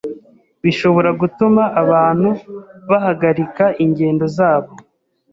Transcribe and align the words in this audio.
Bishobora 0.63 1.09
gutuma 1.21 1.63
abantu 1.81 2.29
bahagarika 2.89 3.65
ingendo 3.83 4.25
zabo 4.37 4.71